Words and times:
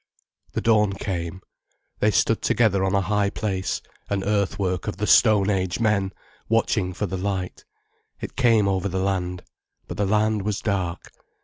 The 0.53 0.61
dawn 0.61 0.93
came. 0.93 1.41
They 1.99 2.09
stood 2.09 2.41
together 2.41 2.83
on 2.83 2.95
a 2.95 3.01
high 3.01 3.29
place, 3.29 3.83
an 4.09 4.23
earthwork 4.23 4.87
of 4.87 4.97
the 4.97 5.05
stone 5.05 5.51
age 5.51 5.79
men, 5.79 6.11
watching 6.49 6.91
for 6.91 7.05
the 7.05 7.17
light. 7.19 7.65
It 8.19 8.35
came 8.35 8.67
over 8.67 8.89
the 8.89 8.97
land. 8.97 9.43
But 9.87 9.97
the 9.97 10.07
land 10.07 10.41
was 10.41 10.59
dark. 10.59 11.11